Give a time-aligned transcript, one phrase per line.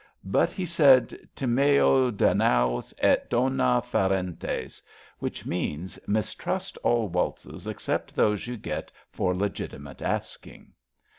[0.25, 4.81] But he said: '* Timeo Danaos et dona ferentes/*
[5.19, 10.73] which means Mistrust all waltzes except those you get for legitimate asking.